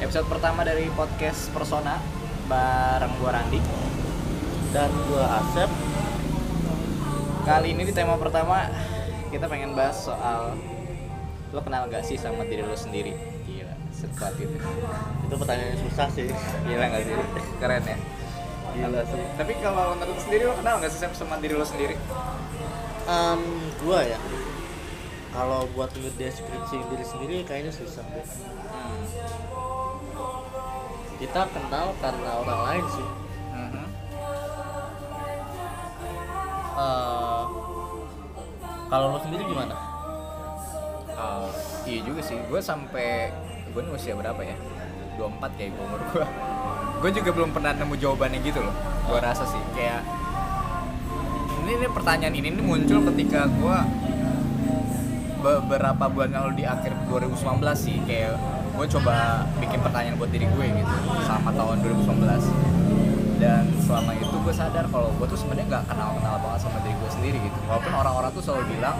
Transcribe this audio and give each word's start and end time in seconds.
Episode 0.00 0.26
pertama 0.26 0.64
dari 0.64 0.88
podcast 0.96 1.52
Persona 1.52 2.00
bareng 2.48 3.12
gua 3.20 3.30
Randi. 3.36 3.60
dan 4.70 4.90
gua 5.10 5.26
Asep 5.42 5.70
Kali 7.42 7.74
ini 7.74 7.82
di 7.82 7.92
tema 7.92 8.14
pertama 8.16 8.70
kita 9.30 9.46
pengen 9.46 9.74
bahas 9.74 9.98
soal 9.98 10.54
lo 11.50 11.60
kenal 11.62 11.90
gak 11.90 12.06
sih 12.06 12.14
sama 12.14 12.46
diri 12.46 12.62
lo 12.62 12.74
sendiri? 12.74 13.10
Gila, 13.46 13.74
sekuat 13.90 14.38
itu. 14.38 14.54
itu 15.26 15.34
pertanyaan 15.34 15.74
yang 15.74 15.82
susah 15.86 16.06
sih 16.10 16.30
Gila 16.64 16.84
gak 16.86 17.02
sih? 17.02 17.14
Keren 17.58 17.82
ya. 17.84 17.98
gila 18.70 19.02
sih 19.02 19.22
Tapi 19.34 19.52
kalau 19.58 19.98
menurut 19.98 20.18
sendiri 20.22 20.42
lo 20.46 20.54
kenal 20.54 20.78
gak 20.78 20.90
sih 20.90 21.00
sama 21.10 21.36
diri 21.42 21.54
lo 21.58 21.66
sendiri? 21.66 21.94
Em, 23.04 23.40
gua 23.82 24.00
ya 24.06 24.18
kalau 25.30 25.62
buat 25.78 25.94
ngedeskripsi 25.94 26.82
diri 26.90 27.04
sendiri 27.06 27.36
kayaknya 27.46 27.70
susah 27.70 28.02
deh 28.10 28.26
Hmm. 28.70 29.59
Kita 31.20 31.40
kenal 31.52 31.92
karena 32.00 32.30
orang 32.40 32.60
lain 32.64 32.84
sih 32.90 33.08
Mhm. 33.50 33.84
Eh, 36.72 37.42
kalau 38.88 39.06
lo 39.12 39.18
sendiri 39.20 39.44
gimana 39.44 39.76
Oh, 41.20 41.52
iya 41.84 42.00
juga 42.00 42.24
sih. 42.24 42.40
Gue 42.48 42.64
sampai 42.64 43.28
gue 43.68 43.80
nih 43.84 43.92
usia 43.92 44.16
berapa 44.16 44.40
ya? 44.40 44.56
24 45.20 45.52
kayak 45.52 45.76
gue 45.76 45.84
umur 45.84 46.00
gue. 46.08 46.24
Gue 47.04 47.10
juga 47.12 47.30
belum 47.32 47.52
pernah 47.52 47.76
nemu 47.76 47.92
jawabannya 47.92 48.40
gitu 48.40 48.60
loh. 48.60 48.72
Gue 49.04 49.20
rasa 49.20 49.44
sih 49.44 49.60
kayak 49.76 50.00
ini, 51.60 51.76
ini 51.76 51.88
pertanyaan 51.92 52.32
ini, 52.32 52.48
ini 52.52 52.60
muncul 52.64 53.04
ketika 53.12 53.52
gue 53.52 53.76
beberapa 55.40 56.04
bulan 56.08 56.32
lalu 56.32 56.60
di 56.60 56.64
akhir 56.64 56.92
2019 57.08 57.36
sih 57.76 57.96
kayak 58.04 58.36
gue 58.80 58.96
coba 58.96 59.44
bikin 59.60 59.76
pertanyaan 59.84 60.16
buat 60.16 60.32
diri 60.32 60.48
gue 60.48 60.66
gitu 60.72 60.94
selama 61.28 61.52
tahun 61.52 61.84
2019 61.84 63.36
dan 63.36 63.68
selama 63.84 64.16
itu 64.16 64.32
gue 64.40 64.54
sadar 64.56 64.88
kalau 64.88 65.12
gue 65.20 65.26
tuh 65.28 65.36
sebenarnya 65.36 65.68
nggak 65.68 65.84
kenal 65.84 66.16
kenal 66.16 66.40
banget 66.40 66.60
sama 66.64 66.80
diri 66.80 66.96
gue 66.96 67.10
sendiri 67.12 67.38
gitu. 67.44 67.58
Walaupun 67.68 67.92
orang-orang 67.92 68.32
tuh 68.32 68.40
selalu 68.40 68.72
bilang 68.72 68.96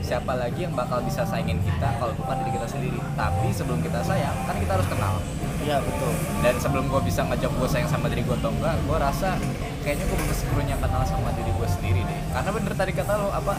siapa 0.00 0.32
lagi 0.40 0.64
yang 0.64 0.72
bakal 0.72 1.04
bisa 1.04 1.20
saingin 1.28 1.60
kita 1.60 2.00
kalau 2.00 2.16
bukan 2.16 2.40
diri 2.40 2.56
kita 2.56 2.64
sendiri? 2.64 2.96
Tapi 3.12 3.48
sebelum 3.52 3.84
kita 3.84 4.00
sayang 4.08 4.36
kan 4.48 4.56
kita 4.56 4.72
harus 4.80 4.88
kenal. 4.88 5.20
Iya 5.60 5.84
betul. 5.84 6.12
Dan 6.40 6.54
sebelum 6.56 6.84
gue 6.88 7.00
bisa 7.04 7.20
ngejawab 7.28 7.60
gue 7.60 7.68
sayang 7.68 7.92
sama 7.92 8.08
diri 8.08 8.24
gue 8.24 8.36
atau 8.40 8.48
enggak 8.56 8.72
gue 8.88 8.96
rasa 8.96 9.36
kayaknya 9.84 10.08
gue 10.08 10.16
belum 10.16 10.32
sepenuhnya 10.32 10.76
kenal 10.80 11.04
sama 11.04 11.28
diri 11.36 11.52
gue 11.52 11.68
sendiri 11.68 12.00
deh. 12.08 12.20
Karena 12.32 12.50
bener 12.56 12.72
tadi 12.72 12.92
kata 12.96 13.12
lo 13.20 13.28
apa 13.36 13.52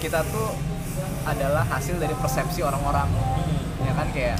kita 0.00 0.24
tuh 0.32 0.48
adalah 1.28 1.68
hasil 1.68 2.00
dari 2.00 2.16
persepsi 2.16 2.64
orang-orang 2.64 3.04
ya 4.00 4.06
kan 4.08 4.16
kayak 4.16 4.38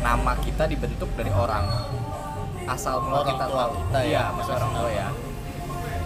nama 0.00 0.32
kita 0.40 0.64
dibentuk 0.64 1.12
dari 1.12 1.28
orang. 1.28 1.68
Asal 2.64 3.04
mula 3.04 3.20
Orang 3.20 3.36
kita 3.36 3.44
tua 3.52 3.62
tahu. 3.68 3.72
kita 3.84 4.00
ya, 4.00 4.08
iya 4.08 4.22
maksudnya 4.32 4.58
orang 4.64 4.72
tua 4.72 4.90
ya. 4.90 5.08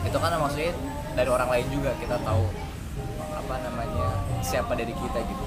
itu 0.01 0.17
kan 0.19 0.33
maksudnya 0.35 0.73
dari 1.15 1.31
orang 1.31 1.49
lain 1.53 1.67
juga 1.71 1.91
kita 2.01 2.17
tahu 2.25 2.45
apa 3.37 3.55
namanya 3.63 4.09
siapa 4.43 4.73
dari 4.75 4.91
kita 4.91 5.19
gitu. 5.23 5.45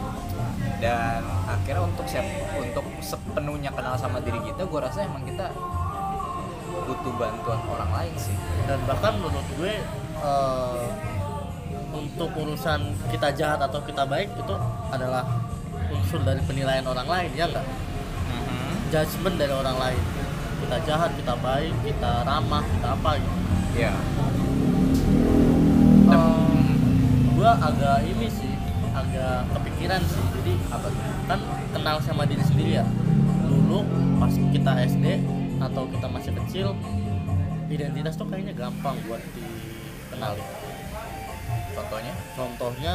Dan 0.80 1.22
akhirnya 1.44 1.84
untuk 1.84 2.08
siap 2.08 2.24
untuk 2.56 2.86
sepenuhnya 3.04 3.76
kenal 3.76 4.00
sama 4.00 4.24
diri 4.24 4.40
kita 4.48 4.64
gue 4.64 4.80
rasa 4.80 5.04
emang 5.04 5.28
kita 5.28 5.52
butuh 6.88 7.14
bantuan 7.20 7.59
orang 7.68 7.92
lain 7.92 8.14
sih. 8.16 8.36
Dan 8.64 8.80
bahkan 8.88 9.20
menurut 9.20 9.48
gue 9.59 9.74
eh, 10.24 10.88
untuk 11.94 12.30
urusan 12.31 12.96
kita 13.12 13.36
jahat 13.36 13.59
atau 13.59 13.84
kita 13.84 14.08
baik 14.08 14.31
itu 14.40 14.56
adalah 14.90 15.28
unsur 16.14 16.30
dari 16.30 16.45
penilaian 16.45 16.86
orang 16.86 17.09
lain 17.09 17.30
ya 17.33 17.50
enggak 17.50 17.66
judgement 18.94 19.33
dari 19.33 19.50
orang 19.50 19.78
lain. 19.81 20.02
Kita 20.61 20.78
jahat 20.86 21.09
kita 21.17 21.33
baik 21.42 21.73
kita 21.81 22.22
ramah 22.22 22.61
kita 22.61 22.88
apa 22.94 23.11
gitu. 23.17 23.38
Ya 23.73 23.94
Em, 26.13 26.78
gua 27.34 27.57
agak 27.57 28.06
ini 28.06 28.29
sih 28.29 28.53
agak 28.94 29.50
kepikiran 29.57 30.06
sih. 30.06 30.22
Jadi 30.38 30.53
apa 30.69 30.94
kan 31.25 31.41
kenal 31.73 31.97
sama 32.06 32.29
diri 32.29 32.46
sendiri 32.46 32.78
ya? 32.78 32.85
Dulu 33.50 33.81
pas 34.22 34.34
kita 34.53 34.85
SD 34.85 35.18
atau 35.57 35.90
kita 35.90 36.06
masih 36.13 36.38
kecil 36.46 36.78
identitas 37.73 38.13
tuh 38.13 38.29
kayaknya 38.29 38.53
gampang 38.53 38.94
buat 39.09 39.22
dikenali 39.34 40.46
contohnya? 41.73 42.13
Contohnya 42.38 42.94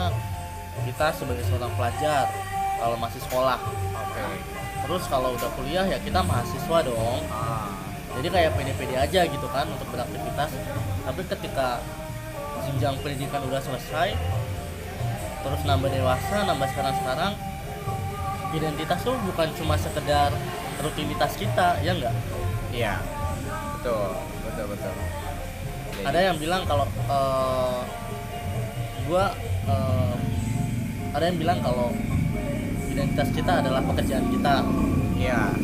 kita 0.87 1.11
sebagai 1.11 1.43
seorang 1.51 1.75
pelajar 1.75 2.31
kalau 2.79 2.97
masih 2.97 3.21
sekolah. 3.27 3.59
Oke. 3.93 4.25
Terus 4.87 5.03
kalau 5.11 5.35
udah 5.35 5.51
kuliah 5.59 5.85
ya 5.85 5.99
kita 6.01 6.23
mahasiswa 6.23 6.79
dong. 6.87 7.21
Ah. 7.29 7.75
Jadi 8.19 8.29
kayak 8.33 8.57
pede-pede 8.57 8.97
aja 8.99 9.21
gitu 9.27 9.47
kan 9.51 9.67
untuk 9.69 9.87
beraktivitas. 9.93 10.51
Tapi 11.05 11.21
ketika 11.29 11.83
jenjang 12.67 12.97
pendidikan 13.01 13.43
udah 13.49 13.61
selesai 13.63 14.13
terus 15.39 15.61
nambah 15.65 15.89
dewasa 15.89 16.45
nambah 16.45 16.69
sekarang-sekarang 16.75 17.33
identitas 18.53 19.01
tuh 19.07 19.17
bukan 19.23 19.49
cuma 19.55 19.79
sekedar 19.79 20.35
rutinitas 20.83 21.33
kita 21.39 21.79
ya 21.81 21.95
enggak 21.95 22.15
iya. 22.75 23.01
Betul. 23.79 24.11
Betul 24.43 24.75
betul. 24.75 24.95
Ada 26.03 26.19
yang 26.19 26.37
bilang 26.43 26.63
kalau 26.67 26.87
eh, 26.91 27.81
gua 29.07 29.31
eh, 29.71 30.15
ada 31.15 31.25
yang 31.31 31.39
bilang 31.39 31.59
kalau 31.63 31.95
identitas 32.99 33.31
kita 33.31 33.53
adalah 33.63 33.79
pekerjaan 33.87 34.27
kita 34.35 34.55
iya 35.15 35.55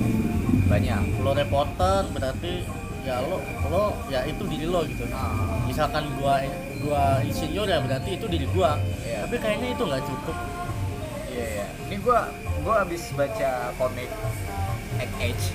banyak 0.71 1.03
lo 1.27 1.35
reporter 1.35 2.07
berarti 2.15 2.63
ya 3.03 3.21
lo 3.27 3.43
lo 3.69 3.85
ya 4.07 4.23
itu 4.25 4.47
diri 4.47 4.71
lo 4.71 4.87
gitu 4.87 5.03
ah 5.11 5.35
misalkan 5.67 6.07
gua 6.17 6.39
gua 6.79 7.19
insinyur 7.27 7.67
ya 7.67 7.83
berarti 7.83 8.17
itu 8.17 8.27
diri 8.31 8.47
gua 8.55 8.79
Iya. 9.03 9.27
tapi 9.27 9.37
kayaknya 9.43 9.69
itu 9.75 9.83
nggak 9.83 10.05
cukup 10.07 10.37
Iya 11.35 11.47
iya. 11.51 11.67
Ini 11.91 11.99
gua 11.99 12.31
gua 12.63 12.87
habis 12.87 13.11
baca 13.19 13.75
komik 13.75 14.07
Egg 15.03 15.11
Age. 15.19 15.51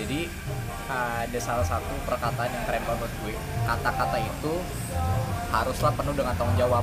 Jadi 0.00 0.24
ada 0.88 1.38
salah 1.38 1.66
satu 1.68 1.92
perkataan 2.08 2.48
yang 2.48 2.64
keren 2.64 2.80
banget 2.88 3.12
gue. 3.20 3.36
Kata-kata 3.68 4.16
itu 4.16 4.54
haruslah 5.52 5.92
penuh 5.92 6.16
dengan 6.16 6.32
tanggung 6.32 6.56
jawab. 6.56 6.80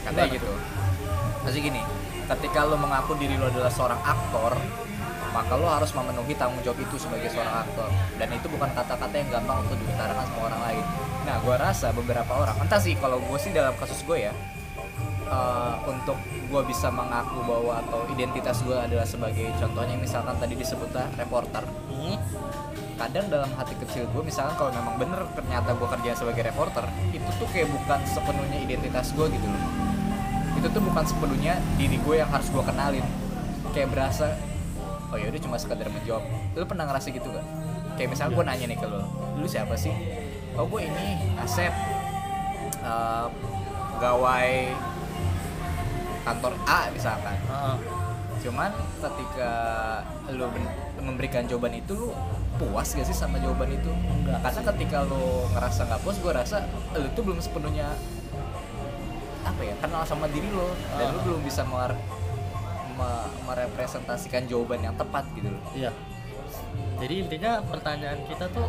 Katanya 0.00 0.32
Gimana 0.32 0.36
gitu. 0.40 0.52
Masih 1.44 1.60
gini, 1.60 1.82
ketika 2.36 2.62
lo 2.62 2.78
mengaku 2.78 3.18
diri 3.18 3.34
lo 3.34 3.50
adalah 3.50 3.72
seorang 3.72 3.98
aktor, 4.06 4.54
maka 5.34 5.52
lo 5.58 5.66
harus 5.66 5.90
memenuhi 5.90 6.34
tanggung 6.38 6.62
jawab 6.62 6.78
itu 6.78 6.96
sebagai 6.98 7.30
seorang 7.30 7.66
aktor. 7.66 7.90
Dan 8.18 8.30
itu 8.30 8.46
bukan 8.46 8.70
kata-kata 8.70 9.14
yang 9.14 9.28
gampang 9.30 9.66
untuk 9.66 9.78
diutarakan 9.82 10.24
sama 10.30 10.40
orang 10.46 10.62
lain. 10.70 10.84
Nah, 11.26 11.36
gua 11.42 11.56
rasa 11.58 11.90
beberapa 11.90 12.32
orang, 12.32 12.56
entah 12.62 12.80
sih 12.80 12.94
kalau 12.98 13.18
gue 13.18 13.38
sih 13.38 13.50
dalam 13.50 13.74
kasus 13.76 14.02
gue 14.06 14.30
ya, 14.30 14.32
eh, 15.26 15.74
untuk 15.86 16.18
gue 16.26 16.62
bisa 16.66 16.90
mengaku 16.90 17.42
bahwa 17.46 17.82
atau 17.82 18.06
identitas 18.10 18.62
gue 18.66 18.74
adalah 18.74 19.06
sebagai 19.06 19.50
contohnya 19.58 19.94
misalkan 19.98 20.34
tadi 20.38 20.58
disebutnya 20.58 21.06
reporter 21.14 21.62
Hmm, 22.00 22.16
kadang 22.98 23.30
dalam 23.30 23.50
hati 23.54 23.76
kecil 23.78 24.08
gue 24.10 24.22
misalkan 24.24 24.56
kalau 24.58 24.72
memang 24.74 24.98
bener 24.98 25.20
ternyata 25.36 25.76
gue 25.78 25.88
kerja 26.00 26.10
sebagai 26.16 26.42
reporter 26.48 26.82
itu 27.14 27.28
tuh 27.38 27.48
kayak 27.52 27.68
bukan 27.70 28.00
sepenuhnya 28.08 28.58
identitas 28.66 29.14
gue 29.14 29.26
gitu 29.30 29.46
loh 29.46 29.89
itu 30.60 30.68
tuh 30.68 30.82
bukan 30.84 31.04
sepenuhnya 31.08 31.56
diri 31.80 31.96
gue 31.96 32.14
yang 32.20 32.28
harus 32.28 32.52
gue 32.52 32.60
kenalin. 32.60 33.04
Kayak 33.72 33.88
berasa 33.96 34.36
oh 35.10 35.18
ya 35.18 35.26
udah 35.32 35.40
cuma 35.40 35.56
sekedar 35.56 35.88
menjawab. 35.88 36.22
Lu 36.54 36.64
pernah 36.68 36.84
ngerasa 36.86 37.08
gitu 37.10 37.32
gak 37.32 37.46
kayak 38.00 38.16
misalnya 38.16 38.32
gue 38.32 38.44
nanya 38.48 38.66
nih 38.72 38.78
ke 38.80 38.86
lo 38.88 39.04
lu 39.36 39.44
siapa 39.44 39.76
sih? 39.76 39.92
Oh 40.56 40.64
gue 40.64 40.88
ini 40.88 41.36
Asep. 41.36 41.72
Eh, 42.80 43.26
gawai 44.00 44.72
kantor 46.24 46.52
A 46.64 46.88
misalkan. 46.92 47.36
Ah, 47.52 47.76
cuman 48.40 48.72
ketika 49.04 49.52
lu 50.32 50.48
memberikan 51.00 51.44
jawaban 51.44 51.76
itu 51.76 51.92
lu 51.92 52.08
puas 52.56 52.96
gak 52.96 53.04
sih 53.04 53.16
sama 53.16 53.36
jawaban 53.36 53.68
itu? 53.68 53.92
Enggak 53.92 54.40
karena 54.48 54.60
ketika 54.72 54.98
lu 55.04 55.44
ngerasa 55.52 55.80
nggak 55.88 56.00
puas 56.00 56.16
gue 56.20 56.32
rasa 56.32 56.56
lu 56.96 57.08
tuh 57.12 57.22
belum 57.24 57.40
sepenuhnya 57.40 57.92
apa 59.40 59.60
ya 59.62 59.74
kenal 59.76 60.02
sama 60.02 60.26
diri 60.26 60.48
lo 60.48 60.68
dan 60.92 61.10
lu 61.10 61.18
Ah. 61.18 61.24
belum 61.24 61.40
bisa 61.40 61.62
mer- 61.62 61.98
me- 62.92 63.30
merepresentasikan 63.44 64.44
jawaban 64.44 64.80
yang 64.80 64.94
tepat 64.94 65.24
gitu 65.32 65.48
loh. 65.48 65.62
Iya. 65.72 65.90
Jadi 66.98 67.14
intinya 67.18 67.60
pertanyaan 67.62 68.20
kita 68.24 68.46
tuh 68.48 68.68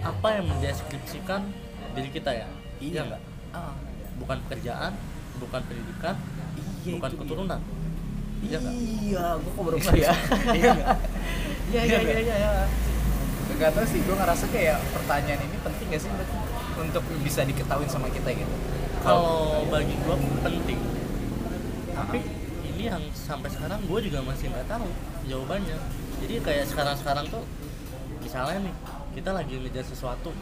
apa 0.00 0.28
yang 0.32 0.48
mendeskripsikan 0.48 1.44
diri 1.92 2.08
kita 2.08 2.32
ya? 2.32 2.48
Iya 2.78 3.00
nggak? 3.04 3.22
Ah, 3.52 3.72
bukan 4.16 4.36
pekerjaan 4.42 4.92
bukan 5.36 5.60
pendidikan 5.62 6.16
iya, 6.80 6.96
bukan 6.96 7.10
keturunan. 7.14 7.60
Iya 8.38 8.56
nggak? 8.58 8.74
Iya 9.02 9.24
gue 9.36 9.50
kok 9.50 9.62
baru 9.62 9.76
ya 9.76 9.92
iya 9.92 10.12
iya 10.54 10.72
iya 11.82 11.82
iya 11.82 12.18
iya 12.22 12.36
iya. 12.38 12.52
Gak 13.56 13.72
tau 13.72 13.88
sih, 13.88 14.04
gue 14.04 14.12
ngerasa 14.12 14.44
kayak 14.48 14.76
pertanyaan 14.92 15.40
ini 15.40 15.56
penting 15.58 15.86
gak 15.88 16.02
sih 16.02 16.12
untuk 16.76 17.00
bisa 17.20 17.40
diketahui 17.40 17.88
sama 17.88 18.08
kita 18.08 18.28
gitu 18.30 18.54
kalau 19.06 19.62
bagi 19.70 19.94
gua 20.02 20.16
penting. 20.42 20.80
Tapi 21.94 22.18
ini 22.74 22.82
yang 22.90 23.02
sampai 23.14 23.48
sekarang 23.48 23.78
gue 23.86 24.00
juga 24.10 24.18
masih 24.26 24.50
nggak 24.50 24.66
tahu 24.66 24.88
jawabannya. 25.30 25.78
Jadi 26.26 26.34
kayak 26.42 26.66
sekarang-sekarang 26.66 27.30
tuh 27.30 27.46
misalnya 28.18 28.66
nih 28.66 28.74
kita 29.14 29.30
lagi 29.30 29.54
ngejar 29.62 29.86
sesuatu. 29.86 30.34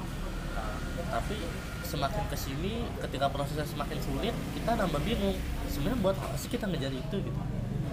Nah, 0.57 0.81
tapi 1.13 1.37
semakin 1.85 2.25
ke 2.27 2.37
sini 2.41 2.89
ketika 3.05 3.29
prosesnya 3.29 3.69
semakin 3.69 4.01
sulit 4.01 4.35
kita 4.57 4.71
nambah 4.81 5.03
bingung. 5.05 5.37
Sebenarnya 5.69 5.99
buat 6.01 6.17
apa 6.17 6.37
sih 6.41 6.49
kita 6.49 6.65
ngejar 6.65 6.91
itu 6.91 7.17
gitu? 7.21 7.41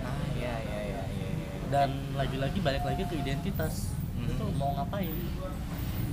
Ah 0.02 0.24
iya 0.40 0.56
iya 0.64 0.80
iya 0.88 1.02
iya 1.04 1.30
iya. 1.36 1.48
dan 1.68 1.90
lagi-lagi 2.16 2.64
balik 2.64 2.88
lagi 2.88 3.04
ke 3.06 3.20
identitas. 3.20 3.92
Hmm. 4.16 4.30
itu 4.30 4.46
mau 4.56 4.72
ngapain? 4.78 5.12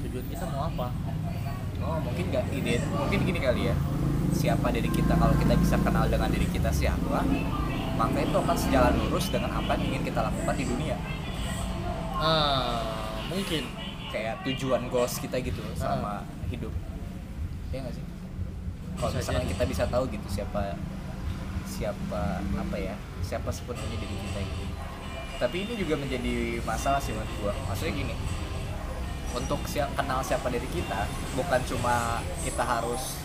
Tujuan 0.03 0.27
kita 0.33 0.45
mau 0.51 0.67
apa? 0.67 0.89
Oh 1.79 1.99
mungkin 2.03 2.25
nggak 2.35 2.45
ide 2.51 2.83
mungkin 2.91 3.19
gini 3.23 3.39
kali 3.39 3.71
ya 3.71 3.77
siapa 4.33 4.69
diri 4.73 4.91
kita 4.93 5.17
kalau 5.17 5.35
kita 5.37 5.55
bisa 5.57 5.77
kenal 5.81 6.05
dengan 6.09 6.29
diri 6.29 6.49
kita 6.49 6.71
siapa 6.73 7.25
maka 7.99 8.19
itu 8.23 8.37
akan 8.39 8.57
sejalan 8.57 8.95
lurus 8.95 9.27
dengan 9.35 9.51
apa 9.59 9.75
yang 9.75 9.91
ingin 9.91 10.03
kita 10.07 10.23
lakukan 10.23 10.55
di 10.55 10.65
dunia. 10.65 10.97
Ah 12.15 13.27
mungkin. 13.27 13.67
Kayak 14.09 14.41
tujuan 14.41 14.89
goals 14.89 15.21
kita 15.21 15.37
gitu 15.45 15.61
sama 15.77 16.25
hidup. 16.49 16.73
Ya 17.75 17.85
nggak 17.85 17.93
sih? 17.93 18.05
Kalau 18.97 19.13
misalkan 19.13 19.45
jadi. 19.45 19.53
kita 19.53 19.65
bisa 19.69 19.85
tahu 19.85 20.09
gitu 20.09 20.29
siapa 20.33 20.73
siapa 21.69 22.41
apa 22.41 22.77
ya 22.81 22.97
siapa 23.21 23.53
sepenuhnya 23.53 23.99
diri 24.01 24.17
kita 24.17 24.39
gitu. 24.41 24.65
Tapi 25.39 25.57
ini 25.69 25.75
juga 25.77 25.95
menjadi 26.01 26.65
masalah 26.65 27.03
sih 27.03 27.13
menurut 27.13 27.35
gua. 27.43 27.53
Maksudnya 27.69 27.95
gini 28.01 28.15
untuk 29.37 29.61
siap, 29.69 29.93
kenal 29.93 30.25
siapa 30.25 30.49
diri 30.49 30.65
kita 30.73 31.05
bukan 31.37 31.61
cuma 31.69 32.25
kita 32.41 32.65
harus 32.65 33.21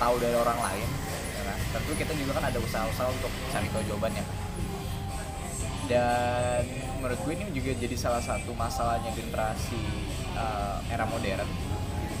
tahu 0.00 0.16
dari 0.16 0.32
orang 0.32 0.56
lain 0.56 0.88
ya 1.36 1.42
kan? 1.44 1.58
tentu 1.76 1.92
kita 1.92 2.12
juga 2.16 2.40
kan 2.40 2.44
ada 2.48 2.58
usaha-usaha 2.58 3.08
untuk 3.12 3.32
cari 3.52 3.68
tahu 3.68 3.82
jawabannya. 3.84 4.24
Dan 5.90 6.62
menurut 7.02 7.18
gue 7.26 7.32
ini 7.34 7.50
juga 7.50 7.74
jadi 7.74 7.96
salah 7.98 8.22
satu 8.22 8.54
masalahnya 8.54 9.10
generasi 9.10 9.82
uh, 10.38 10.78
era 10.86 11.02
modern. 11.10 11.50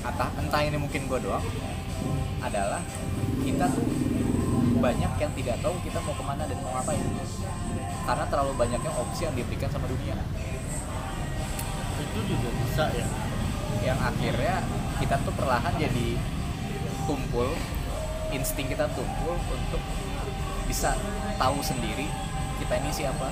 Entah 0.02 0.30
entah 0.42 0.60
ini 0.66 0.74
mungkin 0.74 1.06
gue 1.06 1.18
doang 1.22 1.44
adalah 2.42 2.82
kita 3.46 3.70
tuh 3.70 3.86
banyak 4.80 5.12
yang 5.20 5.32
tidak 5.36 5.56
tahu 5.60 5.76
kita 5.86 6.00
mau 6.02 6.16
ke 6.16 6.24
mana 6.24 6.42
dan 6.50 6.58
mau 6.66 6.72
ngapain. 6.74 7.04
Karena 8.10 8.24
terlalu 8.26 8.52
banyaknya 8.58 8.90
opsi 8.90 9.28
yang 9.28 9.36
diberikan 9.38 9.70
sama 9.70 9.86
dunia. 9.86 10.18
Itu 12.00 12.20
juga 12.26 12.48
bisa 12.66 12.84
ya. 12.90 13.06
Yang 13.86 13.98
akhirnya 14.02 14.56
kita 14.98 15.14
tuh 15.22 15.34
perlahan 15.38 15.74
jadi 15.78 16.18
tumpul 17.10 17.50
insting 18.30 18.70
kita 18.70 18.86
tumpul 18.94 19.34
untuk 19.34 19.82
bisa 20.70 20.94
tahu 21.34 21.58
sendiri 21.58 22.06
kita 22.62 22.78
ini 22.78 22.90
siapa. 22.94 23.26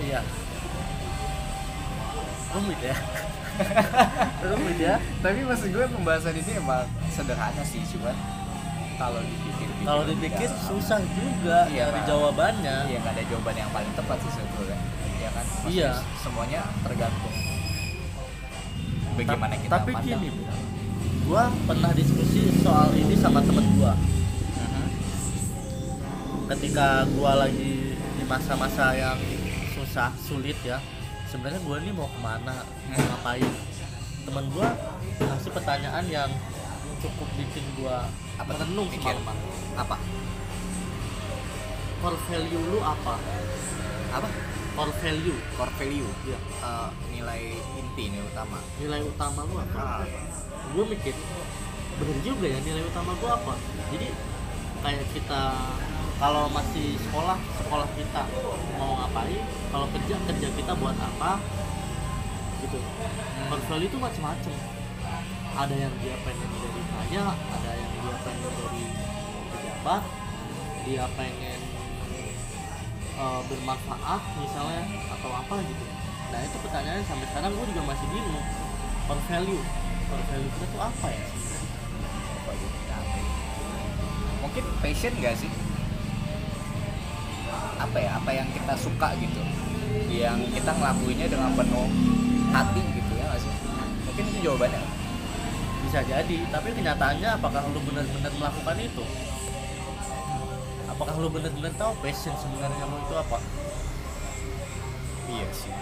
Iya. 0.00 0.24
Rumit 2.56 2.80
ya. 2.80 2.96
Rumit 4.48 4.78
ya. 4.80 4.94
Tapi 5.20 5.44
maksud 5.44 5.68
gue 5.68 5.84
pembahasan 5.92 6.32
ini 6.40 6.52
emang 6.56 6.88
sederhana 7.12 7.60
sih 7.60 7.84
cuman 7.92 8.16
kalau 8.96 9.20
dipikir 9.20 9.68
kalau 9.82 10.02
dipikir 10.08 10.48
susah 10.64 11.00
juga 11.12 11.68
Iya, 11.68 11.92
dari 11.92 12.00
jawabannya. 12.08 12.76
Iya 12.88 12.96
nggak 13.04 13.12
ada 13.20 13.24
jawaban 13.28 13.54
yang 13.60 13.70
paling 13.76 13.92
tepat 13.92 14.16
sih 14.24 14.32
sebetulnya. 14.40 14.78
Ya 15.20 15.30
kan? 15.36 15.44
Maksudnya 15.44 15.76
Iya. 15.76 15.90
semuanya 16.24 16.60
tergantung 16.80 17.34
bagaimana 19.14 19.52
Ta- 19.52 19.60
kita 19.60 19.74
tapi 19.78 19.92
pandang. 19.92 20.20
gini 20.20 20.28
gua 21.22 21.44
pernah 21.64 21.90
diskusi 21.92 22.40
soal 22.58 22.90
ini 22.92 23.14
sama 23.14 23.38
temen 23.40 23.66
gua. 23.74 23.94
Mhm. 23.94 24.86
ketika 26.48 26.86
gua 27.10 27.32
lagi 27.38 27.72
di 27.94 28.24
masa-masa 28.24 28.92
yang 28.92 29.16
susah 29.72 30.12
sulit 30.18 30.58
ya 30.62 30.76
sebenarnya 31.24 31.60
gua 31.60 31.76
ini 31.78 31.90
mau 31.90 32.06
ke 32.06 32.18
mana 32.18 32.54
mau 32.60 32.92
Hmm. 32.92 33.06
ngapain? 33.08 33.52
Temen 34.22 34.44
gua 34.50 34.68
kasih 35.18 35.50
pertanyaan 35.50 36.04
yang 36.06 36.30
cukup 36.98 37.28
bikin 37.34 37.64
gua 37.74 38.06
apa 38.36 38.52
semalaman 38.54 39.36
apa? 39.74 39.96
Core 41.98 42.18
value 42.24 42.64
lu 42.68 42.78
apa? 42.78 43.14
Apa 44.12 44.28
core 44.76 44.94
value. 45.00 45.38
Core 45.56 45.74
value. 45.78 46.10
Ya 46.26 46.38
Eh, 46.62 46.88
nilai 47.12 47.42
inti 47.78 48.04
nilai 48.12 48.26
utama. 48.28 48.58
Nilai 48.80 49.00
utama 49.04 49.40
lu 49.46 49.54
apa? 49.60 50.06
Gue 50.72 50.84
mikir 50.88 51.14
bener 52.00 52.18
juga 52.24 52.46
ya 52.48 52.58
nilai 52.64 52.82
utama 52.86 53.12
gue 53.16 53.30
apa? 53.30 53.54
Jadi 53.92 54.08
kayak 54.82 55.06
kita 55.12 55.42
kalau 56.22 56.46
masih 56.50 56.96
sekolah 57.02 57.38
sekolah 57.60 57.88
kita 57.98 58.22
mau 58.80 58.96
ngapain? 59.04 59.42
Kalau 59.74 59.86
kerja 59.90 60.16
kerja 60.28 60.48
kita 60.54 60.72
buat 60.78 60.96
apa? 60.96 61.42
Gitu. 62.62 62.78
Core 63.50 63.64
value 63.68 63.88
itu 63.90 63.98
macam-macam 63.98 64.54
ada 65.52 65.74
yang 65.76 65.92
dia 66.00 66.16
pengen 66.24 66.48
jadi 66.48 66.80
kaya 66.88 67.24
ada 67.36 67.70
yang 67.76 67.90
dia 67.92 68.16
pengen 68.24 68.52
jadi 68.56 68.84
pejabat 69.52 70.02
dia 70.88 71.04
pengen 71.12 71.60
eh, 73.22 73.40
bermanfaat 73.46 74.22
misalnya 74.42 74.82
atau 75.14 75.30
apa 75.30 75.54
gitu. 75.62 75.84
Nah 76.34 76.40
itu 76.42 76.56
pertanyaannya 76.66 77.04
sampai 77.06 77.26
sekarang 77.30 77.50
gue 77.54 77.66
juga 77.70 77.82
masih 77.86 78.06
bingung. 78.10 78.46
Core 79.06 79.22
value 79.30 79.62
core 80.12 80.26
value 80.28 80.50
kita 80.60 80.66
tuh 80.76 80.82
apa 80.84 81.06
ya? 81.08 81.24
Mungkin 84.44 84.64
passion 84.84 85.12
gak 85.24 85.36
sih? 85.40 85.48
Apa 87.80 87.96
ya? 87.96 88.10
Apa 88.20 88.30
yang 88.36 88.48
kita 88.52 88.74
suka 88.76 89.16
gitu? 89.16 89.40
Yang 90.12 90.52
kita 90.52 90.76
ngelakuinnya 90.76 91.26
dengan 91.32 91.56
penuh 91.56 91.88
hati 92.52 92.82
gitu 92.92 93.12
ya 93.16 93.24
gak 93.32 93.40
sih? 93.40 93.52
Mungkin 94.04 94.24
itu 94.28 94.38
jawabannya. 94.44 94.84
Bisa 95.88 96.04
jadi 96.04 96.36
tapi 96.52 96.68
kenyataannya 96.76 97.28
apakah 97.40 97.64
lu 97.72 97.80
benar-benar 97.88 98.32
melakukan 98.36 98.76
itu 98.84 99.04
apakah 101.02 101.18
lu 101.18 101.34
benar-benar 101.34 101.74
tahu 101.74 101.98
passion 101.98 102.30
sebenarnya 102.38 102.86
lu 102.86 102.94
itu 103.02 103.14
apa? 103.18 103.42
Iya 105.26 105.50
sih. 105.50 105.74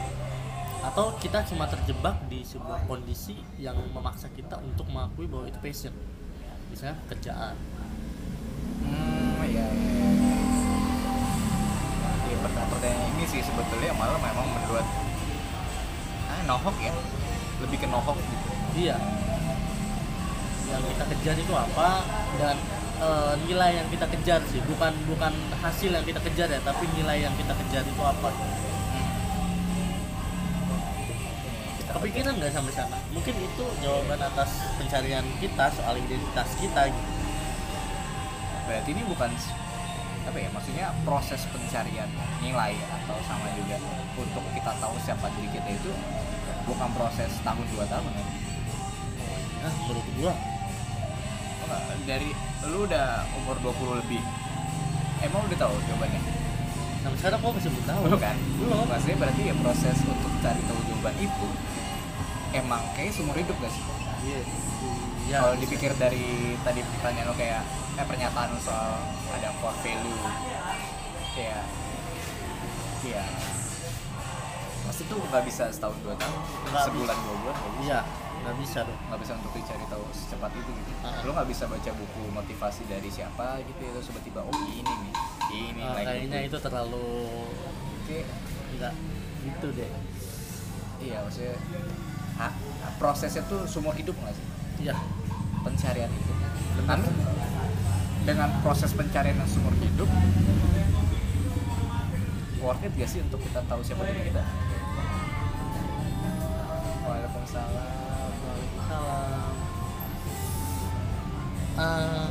Atau 0.81 1.13
kita 1.21 1.45
cuma 1.45 1.69
terjebak 1.69 2.17
di 2.33 2.41
sebuah 2.41 2.89
kondisi 2.89 3.37
yang 3.61 3.77
memaksa 3.93 4.33
kita 4.33 4.57
untuk 4.65 4.89
mengakui 4.89 5.29
bahwa 5.29 5.45
itu 5.45 5.61
passion? 5.61 5.93
Misalnya 6.73 6.97
pekerjaan. 7.05 7.53
Hmm 8.81 9.45
iya 9.45 9.69
iya 9.77 10.09
iya 12.25 12.37
pertanyaan 12.41 12.71
pertanyaan 12.73 13.13
ini 13.13 13.25
sih 13.29 13.45
sebetulnya 13.45 13.93
malah 13.93 14.17
memang 14.25 14.49
menurut 14.57 14.89
ah 16.33 16.41
nohok 16.49 16.77
ya? 16.81 16.97
Lebih 17.61 17.77
ke 17.77 17.87
nohok 17.93 18.17
gitu. 18.17 18.49
Iya. 18.89 18.97
Yang 20.65 20.83
kita 20.97 21.05
kejar 21.13 21.37
itu 21.37 21.53
apa 21.53 22.09
dan 22.41 22.57
eh, 23.01 23.35
nilai 23.49 23.81
yang 23.81 23.89
kita 23.89 24.07
kejar 24.09 24.41
sih. 24.53 24.61
Bukan 24.69 24.93
bukan 25.09 25.33
hasil 25.65 25.91
yang 25.91 26.05
kita 26.05 26.21
kejar 26.21 26.49
ya 26.53 26.61
tapi 26.61 26.85
nilai 26.95 27.25
yang 27.25 27.35
kita 27.35 27.53
kejar 27.57 27.83
itu 27.85 28.03
apa? 28.05 28.29
Kita 31.81 31.91
kepikiran 31.97 32.33
nggak 32.37 32.53
sampai 32.53 32.73
sana? 32.77 32.99
Mungkin 33.11 33.35
itu 33.35 33.65
jawaban 33.81 34.21
atas 34.21 34.51
pencarian 34.77 35.25
kita 35.41 35.67
soal 35.75 35.97
identitas 35.97 36.49
kita 36.61 36.93
gitu. 36.93 37.11
Berarti 38.69 38.91
ini 38.95 39.03
bukan 39.09 39.31
apa 40.31 40.37
ya 40.37 40.49
maksudnya 40.53 40.87
proses 41.03 41.43
pencarian 41.49 42.07
nilai 42.45 42.77
atau 42.77 43.17
sama 43.25 43.49
juga 43.57 43.81
untuk 44.15 44.45
kita 44.53 44.73
tahu 44.77 44.95
siapa 45.01 45.27
diri 45.35 45.49
kita 45.59 45.71
itu 45.73 45.91
bukan 46.69 46.89
proses 46.93 47.35
tahun 47.41 47.67
dua 47.73 47.85
tahun 47.89 48.13
ya 48.15 48.27
nah 49.61 49.73
menurut 49.85 50.07
gua 50.21 50.35
dari 52.05 52.31
lu 52.69 52.85
udah 52.87 53.25
umur 53.41 53.57
20 53.63 54.01
lebih. 54.05 54.23
Emang 55.21 55.45
udah 55.45 55.59
tahu 55.59 55.75
jawabannya? 55.85 56.21
Sampai 57.01 57.19
sekarang 57.21 57.39
gua 57.41 57.53
masih 57.57 57.71
belum 57.73 57.87
tahu. 57.89 58.01
Belum 58.09 58.21
kan? 58.21 58.37
Belum. 58.61 58.85
Maksudnya 58.89 59.17
berarti 59.21 59.43
ya 59.49 59.55
proses 59.61 59.97
untuk 60.05 60.33
cari 60.41 60.61
tahu 60.65 60.81
jawaban 60.89 61.17
itu 61.21 61.49
emang 62.57 62.83
kayak 62.99 63.13
seumur 63.15 63.37
hidup 63.37 63.57
gak 63.61 63.73
sih? 63.73 63.85
Iya. 64.27 64.41
Iya. 65.31 65.39
Kalau 65.41 65.55
dipikir 65.63 65.93
dari 65.95 66.59
tadi 66.67 66.81
pertanyaan 66.83 67.27
lo 67.31 67.35
kayak 67.39 67.63
eh 67.99 68.07
pernyataan 68.07 68.51
soal 68.59 68.99
ada 69.31 69.49
core 69.63 69.79
value 69.85 70.21
kayak 71.39 71.63
iya. 73.07 73.23
Pasti 74.89 75.03
tuh 75.07 75.23
nggak 75.23 75.45
bisa 75.47 75.71
setahun 75.71 75.95
dua 76.03 76.19
tahun? 76.19 76.41
Nggak 76.67 76.83
sebulan 76.91 77.17
dua 77.23 77.35
bulan 77.39 77.57
iya 77.87 78.01
nggak 78.41 78.57
bisa 78.57 78.79
dong. 78.89 78.99
Nggak 79.09 79.21
bisa 79.21 79.33
untuk 79.37 79.53
dicari 79.53 79.85
tahu 79.87 80.05
secepat 80.17 80.51
itu 80.57 80.71
gitu. 80.71 80.93
Ah. 81.05 81.21
lo 81.25 81.31
nggak 81.37 81.49
bisa 81.49 81.65
baca 81.69 81.91
buku 81.93 82.23
motivasi 82.33 82.83
dari 82.89 83.09
siapa 83.13 83.61
gitu 83.65 83.81
ya 83.81 83.91
terus 83.97 84.07
tiba-tiba 84.13 84.41
oh 84.45 84.55
ini 84.69 84.85
nih 84.85 85.13
ini 85.53 85.83
like 85.97 86.07
kayaknya 86.07 86.39
gitu. 86.49 86.57
itu 86.57 86.59
terlalu 86.65 87.09
Oke, 88.01 88.19
enggak 88.77 88.95
gitu 89.45 89.67
deh. 89.77 89.91
Iya 91.01 91.17
maksudnya 91.25 91.57
ha- 92.37 92.57
prosesnya 93.01 93.43
tuh 93.49 93.65
seumur 93.69 93.95
hidup 93.97 94.17
nggak 94.17 94.35
sih? 94.37 94.47
Iya. 94.89 94.95
Pencarian 95.61 96.11
itu. 96.13 96.33
Dengan 96.81 97.01
dengan 98.25 98.49
proses 98.61 98.93
pencarian 98.93 99.37
yang 99.37 99.49
seumur 99.49 99.73
hidup 99.81 100.09
worth 102.61 102.85
it 102.85 102.93
gak 102.93 103.09
sih 103.09 103.25
untuk 103.25 103.41
kita 103.41 103.65
tahu 103.65 103.81
siapa 103.81 104.05
diri 104.05 104.29
kita? 104.29 104.45
Waalaikumsalam. 107.09 107.90
Eh, 111.73 112.29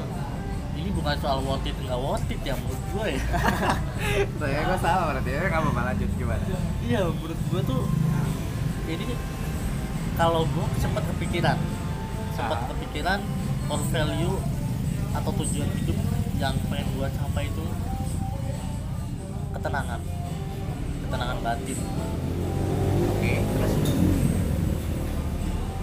ini 0.75 0.89
bukan 0.89 1.15
soal 1.17 1.39
worth 1.41 1.63
it 1.63 1.75
nggak 1.75 1.95
worth 1.97 2.27
it 2.27 2.39
ya 2.41 2.55
menurut 2.55 2.83
gue 2.89 3.07
ya. 3.13 3.23
Saya 4.39 4.59
gue 4.61 4.77
salah 4.79 5.05
berarti. 5.09 5.29
Ya 5.29 5.41
nggak 5.45 5.61
apa-apa 5.61 5.81
lanjut 5.87 6.09
gimana? 6.15 6.43
Iya 6.81 7.01
menurut 7.09 7.39
gue 7.45 7.61
tuh 7.63 7.81
ini 8.85 9.05
kalau 10.15 10.43
gue 10.43 10.65
sempat 10.75 11.03
kepikiran 11.07 11.57
sempat 12.31 12.57
Ah. 12.57 12.67
kepikiran 12.69 13.19
core 13.65 13.85
value 13.89 14.35
atau 15.11 15.31
tujuan 15.35 15.69
hidup 15.75 15.97
yang 16.37 16.55
pengen 16.67 16.87
gue 16.89 17.07
capai 17.09 17.45
itu 17.45 17.65
ketenangan. 19.51 20.01
Ketenangan 21.01 21.37
batin. 21.39 21.79
Oke 23.09 23.33
terus? 23.39 23.73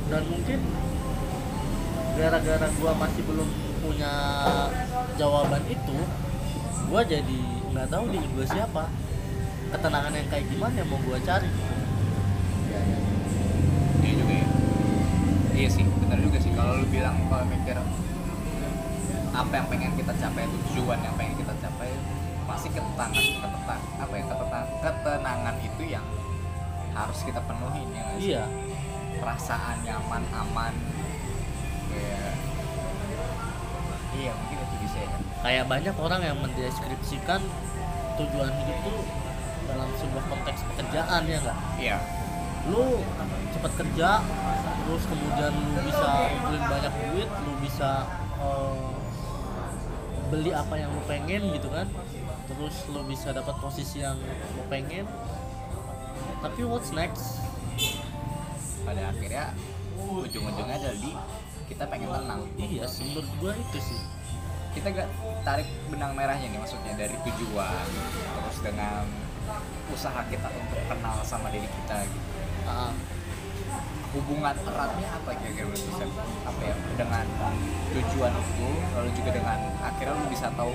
Dan 0.07 0.23
mungkin 0.25 0.59
gara-gara 2.17 2.67
gua 2.81 2.93
masih 2.97 3.23
belum 3.29 3.49
punya 3.85 4.13
jawaban 5.21 5.63
itu 5.69 5.99
gua 6.89 7.05
jadi 7.05 7.41
nggak 7.71 7.89
tahu 7.93 8.05
diri 8.11 8.27
gua 8.33 8.47
siapa 8.49 8.85
ketenangan 9.71 10.13
yang 10.17 10.29
kayak 10.33 10.47
gimana 10.49 10.75
yang 10.81 10.89
mau 10.89 11.01
gua 11.05 11.19
cari 11.21 11.51
Iya, 12.67 12.81
iya. 12.83 12.99
Iya 14.03 14.13
juga 14.19 14.35
ya. 14.35 14.49
Iya 15.57 15.69
sih, 15.71 15.85
benar 15.87 16.19
juga 16.19 16.39
sih. 16.43 16.51
Kalau 16.53 16.83
lu 16.83 16.87
bilang 16.91 17.15
kalau 17.31 17.47
mikir 17.47 17.79
apa 19.33 19.53
yang 19.55 19.67
pengen 19.71 19.93
kita 19.95 20.13
capai, 20.19 20.45
tujuan 20.51 20.99
yang 20.99 21.15
pengen 21.15 21.35
kita 21.39 21.55
capai, 21.63 21.95
pasti 22.47 22.69
ketenangan, 22.75 23.25
ketenang, 23.39 23.83
apa 24.03 24.13
yang 24.19 24.29
ketenang, 24.29 24.67
ketenangan 24.83 25.57
itu 25.63 25.83
yang 25.87 26.07
harus 26.97 27.19
kita 27.29 27.41
penuhin 27.45 27.89
ya 27.93 28.07
iya 28.17 28.45
Perasaan 29.17 29.81
nyaman, 29.85 30.25
aman, 30.33 30.75
kayak 31.97 32.33
iya 34.17 34.33
mungkin 34.33 34.57
itu 34.61 34.76
bisa 34.85 34.99
ya. 35.00 35.11
kayak 35.45 35.65
banyak 35.69 35.97
orang 35.97 36.21
yang 36.25 36.37
mendeskripsikan 36.41 37.41
tujuan 38.17 38.53
hidup 38.53 38.79
tuh 38.85 39.00
dalam 39.67 39.88
sebuah 39.99 40.25
konteks 40.31 40.61
pekerjaan 40.73 41.21
ya 41.26 41.38
nggak? 41.43 41.59
Iya. 41.81 41.99
lu 42.67 42.99
cepet 43.55 43.73
kerja 43.79 44.11
terus 44.87 45.03
kemudian 45.07 45.53
lu 45.55 45.75
bisa 45.87 46.07
ngumpulin 46.07 46.65
banyak 46.67 46.93
duit 47.11 47.31
lu 47.31 47.53
bisa 47.62 47.91
eh, 48.43 48.97
beli 50.31 50.50
apa 50.50 50.75
yang 50.75 50.91
lu 50.91 51.03
pengen 51.07 51.43
gitu 51.55 51.69
kan? 51.71 51.87
Terus 52.47 52.75
lu 52.91 53.00
bisa 53.07 53.31
dapat 53.31 53.55
posisi 53.62 54.03
yang 54.03 54.19
lu 54.55 54.62
pengen. 54.67 55.07
Tapi 56.43 56.61
what's 56.67 56.91
next? 56.91 57.43
Pada 58.83 59.11
akhirnya 59.11 59.55
ujung-ujungnya 59.99 60.76
adalah 60.79 60.99
di 60.99 61.12
kita 61.67 61.85
pengen 61.91 62.09
tenang. 62.11 62.43
iya 62.59 62.85
sih 62.87 63.11
menurut 63.11 63.31
gua 63.43 63.53
itu 63.55 63.79
sih 63.83 64.01
kita 64.77 64.93
gak 64.93 65.09
tarik 65.41 65.69
benang 65.89 66.13
merahnya 66.13 66.53
nih 66.53 66.61
maksudnya 66.61 66.93
dari 67.01 67.17
tujuan 67.25 67.87
terus 68.13 68.59
dengan 68.61 69.09
usaha 69.89 70.21
kita 70.29 70.49
untuk 70.53 70.81
kenal 70.85 71.17
sama 71.25 71.49
diri 71.49 71.65
kita 71.65 72.05
gitu 72.05 72.37
Ah, 72.67 72.91
hubungan 74.11 74.59
eratnya 74.59 75.07
apa 75.07 75.31
kira-kira 75.39 75.71
menurut 75.71 75.95
Sam? 76.03 76.11
apa 76.43 76.61
ya 76.67 76.75
dengan 76.99 77.27
tujuan 77.95 78.33
itu 78.35 78.71
lalu 78.91 79.11
juga 79.15 79.31
dengan 79.31 79.59
akhirnya 79.79 80.19
lu 80.19 80.27
bisa 80.27 80.51
tahu 80.59 80.75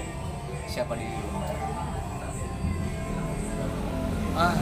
siapa 0.71 0.95
diri 0.95 1.11
lu 1.11 1.29
ah. 4.39 4.55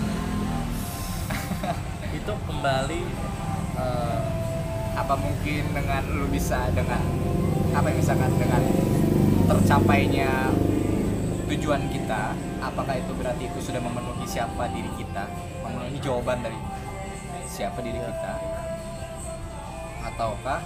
itu 2.17 2.33
kembali 2.49 3.01
eh, 3.77 4.38
apa 4.99 5.15
mungkin 5.15 5.63
dengan 5.71 6.03
lu 6.11 6.27
bisa 6.27 6.67
dengan 6.75 6.99
apa 7.71 7.87
misalkan 7.95 8.35
dengan 8.35 8.63
tercapainya 9.47 10.51
tujuan 11.47 11.87
kita 11.89 12.35
apakah 12.59 12.99
itu 12.99 13.11
berarti 13.15 13.47
itu 13.47 13.59
sudah 13.63 13.79
memenuhi 13.79 14.27
siapa 14.27 14.67
diri 14.75 14.91
kita 14.99 15.25
memenuhi 15.63 15.97
jawaban 16.03 16.43
dari 16.43 16.59
siapa 17.49 17.81
diri 17.81 17.97
kita? 17.97 18.33
Ataukah 20.13 20.61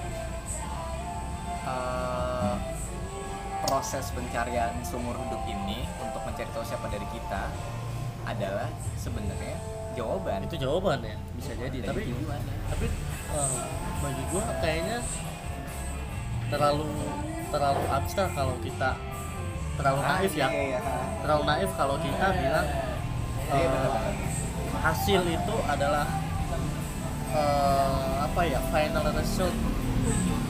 eh, 1.63 2.55
proses 3.63 4.11
pencarian 4.11 4.75
seumur 4.83 5.15
hidup 5.15 5.41
ini 5.47 5.87
untuk 6.03 6.21
mencari 6.27 6.49
tahu 6.51 6.65
siapa 6.67 6.91
dari 6.91 7.07
kita 7.09 7.47
adalah 8.27 8.69
sebenarnya 8.99 9.55
jawaban. 9.95 10.43
Itu 10.45 10.59
jawaban 10.59 10.99
ya? 11.01 11.15
Bisa 11.39 11.55
jadi 11.55 11.77
tapi 11.81 12.11
tapi 12.67 12.85
eh, 13.33 13.59
bagi 13.99 14.23
gua 14.29 14.43
kayaknya 14.59 14.97
terlalu 16.49 16.89
terlalu 17.49 17.83
abstrak 17.89 18.29
kalau 18.33 18.55
kita 18.61 18.97
terlalu 19.73 20.01
naif 20.05 20.33
ya 20.33 20.47
Iya, 20.49 20.63
iya. 20.77 20.79
terlalu 21.21 21.43
naif 21.49 21.69
kalau 21.73 21.95
kita 21.97 22.25
bilang 22.31 22.67
Iya, 23.43 23.67
benar-benar. 23.69 24.13
hasil 24.81 25.21
itu 25.25 25.55
adalah 25.65 26.05
eh, 27.33 28.11
apa 28.21 28.41
ya 28.43 28.59
final 28.69 29.05
result 29.13 29.55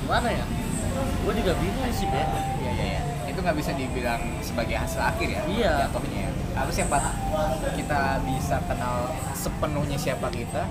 gimana 0.04 0.30
ya 0.30 0.46
gue 0.94 1.34
juga 1.34 1.54
bingung 1.58 1.90
sih 1.90 2.06
be 2.06 2.22
Iya 2.60 2.72
iya 2.72 2.86
iya. 2.86 3.02
Itu 3.26 3.42
nggak 3.42 3.58
bisa 3.58 3.74
dibilang 3.74 4.22
sebagai 4.46 4.78
hasil 4.78 5.02
akhir 5.02 5.26
ya. 5.26 5.42
Iya. 5.50 5.74
Jatuhnya. 5.90 6.30
Harus 6.54 6.74
siapa 6.78 7.02
kita 7.74 8.22
bisa 8.22 8.62
kenal 8.70 9.10
sepenuhnya 9.34 9.98
siapa 9.98 10.30
kita 10.30 10.62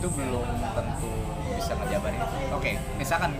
itu 0.00 0.08
belum 0.08 0.48
tentu 0.72 1.12
bisa 1.60 1.76
ngejabarin 1.76 2.24
itu. 2.24 2.36
Oke, 2.56 2.80
misalkan 2.96 3.36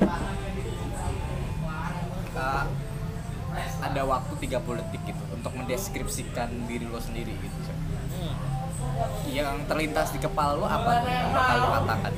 uh, 2.37 2.65
ada 3.81 4.03
waktu 4.05 4.35
30 4.37 4.61
detik 4.61 5.03
gitu 5.09 5.25
untuk 5.33 5.53
mendeskripsikan 5.57 6.53
diri 6.69 6.85
lo 6.85 7.01
sendiri 7.01 7.33
gitu. 7.33 7.59
Hmm. 7.65 8.37
Yang 9.33 9.65
terlintas 9.73 10.13
di 10.13 10.21
kepala 10.21 10.61
lo 10.61 10.69
apa 10.69 11.01
yang 11.09 11.33
bakal 11.33 11.57
lo 11.65 11.69
katakan? 11.81 12.13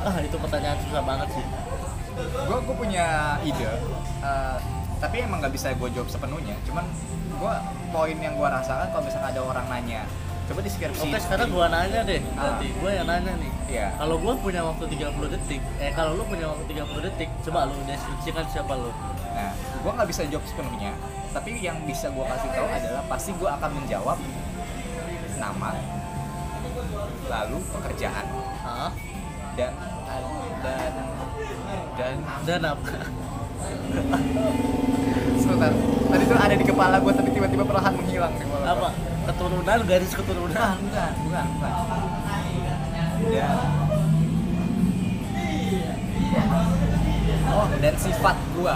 ah 0.00 0.16
itu 0.24 0.36
pertanyaan 0.40 0.80
susah 0.88 1.04
banget 1.04 1.28
sih 1.36 1.44
gue 2.16 2.58
gue 2.64 2.76
punya 2.76 3.36
ide 3.44 3.68
eh, 4.24 4.56
tapi 5.00 5.24
emang 5.24 5.40
nggak 5.40 5.54
bisa 5.56 5.72
gue 5.74 5.88
jawab 5.96 6.08
sepenuhnya. 6.12 6.54
Cuman 6.68 6.84
gue 7.40 7.54
poin 7.90 8.16
yang 8.20 8.36
gue 8.36 8.48
rasakan 8.48 8.86
kalau 8.92 9.02
misalnya 9.02 9.28
ada 9.32 9.40
orang 9.42 9.66
nanya 9.66 10.04
coba 10.50 10.66
deskripsi. 10.66 11.06
Oke 11.06 11.18
sekarang 11.22 11.48
gua 11.54 11.70
nanya 11.70 12.02
deh. 12.02 12.18
Ah. 12.34 12.58
berarti 12.58 12.66
gua 12.82 12.90
yang 12.90 13.06
nanya 13.06 13.32
nih. 13.38 13.52
Iya. 13.70 13.86
kalau 14.02 14.18
gua 14.18 14.34
punya 14.34 14.66
waktu 14.66 14.84
30 14.90 15.30
detik 15.38 15.62
eh 15.78 15.94
kalau 15.94 16.18
lu 16.18 16.26
punya 16.26 16.50
waktu 16.50 16.64
30 16.74 17.06
detik 17.06 17.30
coba 17.46 17.70
lu 17.70 17.78
deskripsikan 17.86 18.44
siapa 18.50 18.74
lu. 18.74 18.90
Nah 19.30 19.54
gue 19.54 19.92
nggak 19.94 20.08
bisa 20.10 20.26
jawab 20.26 20.42
sepenuhnya. 20.50 20.90
Tapi 21.30 21.50
yang 21.62 21.78
bisa 21.86 22.10
gue 22.10 22.24
kasih 22.26 22.50
tahu 22.50 22.66
adalah 22.66 23.02
pasti 23.06 23.30
gue 23.30 23.46
akan 23.46 23.70
menjawab 23.78 24.18
nama 25.38 25.70
lalu 27.30 27.58
pekerjaan. 27.70 28.26
Ah 28.66 28.90
dan 29.54 29.72
dan 30.66 30.92
dan 31.94 32.16
dan 32.42 32.62
apa 32.66 32.90
sebentar. 35.36 35.70
Tadi 36.10 36.24
tuh 36.24 36.36
ada 36.36 36.54
di 36.54 36.64
kepala 36.64 36.96
gue 36.98 37.12
tapi 37.12 37.28
tiba-tiba 37.30 37.64
perlahan 37.64 37.92
menghilang 37.94 38.32
di 38.34 38.40
kepala 38.44 38.64
gua. 38.64 38.72
apa? 38.74 38.88
Keturunan? 39.30 39.78
Garis 39.86 40.12
keturunan? 40.12 40.50
Bukan 40.50 40.76
bukan 40.84 41.12
bukan 41.28 41.44
bukan. 41.54 41.72
Dan 43.20 43.52
oh 47.50 47.66
dan 47.80 47.94
sifat 47.96 48.36
gua. 48.56 48.74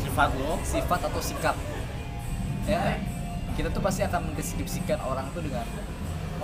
Sifat 0.00 0.30
lo? 0.38 0.52
Sifat 0.62 1.00
atau 1.06 1.20
sikap. 1.20 1.56
Ya. 2.66 2.98
Kita 3.56 3.68
tuh 3.72 3.80
pasti 3.80 4.04
akan 4.04 4.32
mendeskripsikan 4.32 5.00
orang 5.00 5.28
tuh 5.32 5.40
dengan 5.40 5.64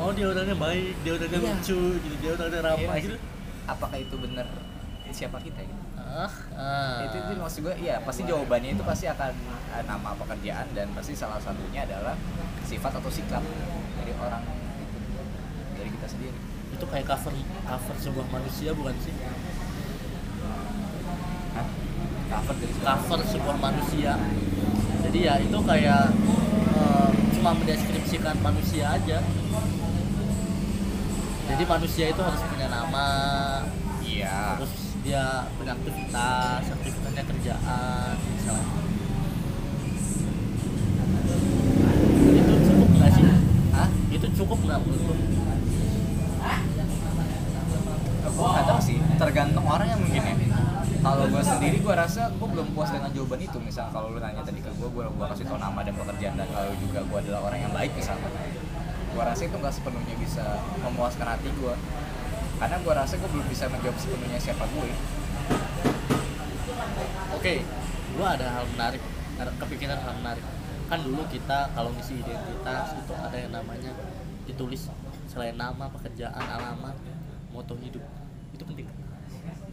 oh 0.01 0.09
dia 0.17 0.25
orangnya 0.29 0.57
baik 0.57 0.97
dia 1.05 1.13
orangnya 1.17 1.39
Iya. 1.41 1.53
lucu 1.57 1.81
gitu. 2.01 2.15
Dia 2.21 2.31
orangnya 2.37 2.61
ramah 2.65 2.97
Iya. 2.97 3.05
gitu. 3.05 3.17
Apakah 3.69 3.99
itu 4.01 4.15
benar 4.19 4.47
siapa 5.13 5.37
kita 5.45 5.61
gitu 5.61 5.92
ah. 6.13 7.05
itu 7.09 7.17
itu 7.17 7.33
maksud 7.41 7.61
gue 7.65 7.75
iya 7.81 7.97
pasti 8.05 8.23
jawabannya 8.29 8.77
itu 8.77 8.85
pasti 8.85 9.09
akan 9.09 9.33
eh, 9.73 9.85
nama 9.89 10.13
pekerjaan 10.17 10.69
dan 10.77 10.87
pasti 10.93 11.17
salah 11.17 11.41
satunya 11.41 11.89
adalah 11.89 12.15
sifat 12.69 12.93
atau 13.01 13.11
sikap 13.11 13.43
dari 13.99 14.13
orang 14.21 14.45
itu 14.45 14.99
dari 15.77 15.89
kita 15.89 16.07
sendiri 16.07 16.39
itu 16.73 16.85
kayak 16.89 17.07
cover 17.09 17.33
cover 17.65 17.97
sebuah 17.97 18.27
manusia 18.29 18.71
bukan 18.77 18.97
sih 19.01 19.15
Hah? 21.57 21.67
cover 22.33 22.55
dari 22.61 22.73
siapa? 22.77 22.87
cover 22.93 23.21
sebuah 23.25 23.57
manusia 23.61 24.13
jadi 25.03 25.19
ya 25.19 25.35
itu 25.41 25.59
kayak 25.65 26.05
eh, 26.77 27.11
cuma 27.41 27.51
mendeskripsikan 27.57 28.37
manusia 28.45 28.85
aja 28.93 29.19
jadi 31.53 31.63
manusia 31.69 32.05
itu 32.09 32.21
harus 32.21 32.43
punya 32.49 32.69
nama 32.69 33.09
iya 34.05 34.57
terus 34.61 34.92
dia 35.03 35.51
beraktivitas 35.59 36.63
aktivitasnya 36.63 37.25
kerjaan 37.27 38.15
misalnya. 38.39 38.67
Itu 42.33 42.55
cukup 42.71 42.89
nggak 42.95 43.11
sih? 43.11 43.25
Hah? 43.75 43.89
itu 44.13 44.27
cukup 44.39 44.59
nggak 44.63 44.81
sih 48.83 48.99
tergantung 49.17 49.67
orang 49.67 49.87
yang 49.87 50.01
mungkin 50.03 50.23
ya. 50.23 50.35
Kalau 51.03 51.27
gue 51.27 51.43
sendiri 51.43 51.83
gue 51.83 51.95
rasa 51.95 52.31
gue 52.31 52.49
belum 52.51 52.67
puas 52.75 52.91
dengan 52.95 53.11
jawaban 53.11 53.43
itu. 53.43 53.59
Misal 53.63 53.91
kalau 53.91 54.15
lu 54.15 54.19
nanya 54.23 54.43
tadi 54.43 54.63
ke 54.63 54.71
gue 54.71 54.89
gue 54.91 55.03
gue 55.03 55.27
kasih 55.35 55.47
tau 55.47 55.59
nama 55.59 55.83
dan 55.83 55.95
pekerjaan. 55.95 56.35
Dan 56.39 56.49
kalau 56.51 56.73
juga 56.79 57.01
gue 57.03 57.19
adalah 57.27 57.41
orang 57.51 57.59
yang 57.63 57.73
baik 57.75 57.91
misalnya 57.95 58.31
gue 59.13 59.23
rasa 59.23 59.43
itu 59.45 59.57
nggak 59.59 59.75
sepenuhnya 59.75 60.15
bisa 60.17 60.45
memuaskan 60.83 61.27
hati 61.37 61.51
gue 61.53 61.75
karena 62.61 62.77
gue 62.81 62.93
rasa 62.93 63.15
gue 63.17 63.31
belum 63.31 63.47
bisa 63.49 63.65
menjawab 63.71 63.97
sepenuhnya 63.97 64.39
siapa 64.41 64.65
gue 64.69 64.91
oke 67.37 67.55
gua 68.13 68.27
ada 68.37 68.47
hal 68.61 68.65
menarik 68.77 69.03
ada 69.41 69.51
kepikiran 69.59 69.99
hal 69.99 70.15
menarik. 70.21 70.45
Kan 70.87 70.99
dulu 71.03 71.25
kita 71.33 71.73
kalau 71.73 71.91
ngisi 71.97 72.21
identitas 72.21 72.93
itu 72.95 73.13
ada 73.17 73.37
yang 73.37 73.53
namanya 73.55 73.93
ditulis 74.45 74.93
selain 75.31 75.57
nama 75.57 75.89
pekerjaan 75.89 76.37
alamat 76.37 76.97
moto 77.51 77.75
hidup. 77.81 78.05
Itu 78.53 78.63
penting. 78.69 78.87